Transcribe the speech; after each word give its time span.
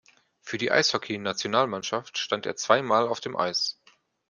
Für 0.41 0.57
die 0.57 0.71
Eishockeynationalmannschaft 0.71 2.17
stand 2.17 2.47
er 2.47 2.55
zweimal 2.55 3.07
auf 3.07 3.19
dem 3.19 3.37
Eis. 3.37 3.79